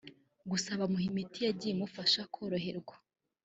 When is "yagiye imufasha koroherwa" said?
1.47-2.95